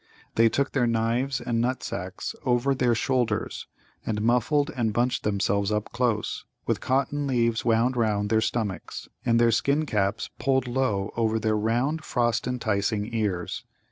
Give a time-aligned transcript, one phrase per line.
[0.33, 3.67] They took their knives and nut sacks over their shoulders,
[4.03, 9.39] and muffled and bunched themselves up close, with cotton leaves wound round their stomachs, and
[9.39, 13.63] their skin caps pulled low over their round frost enticing ears.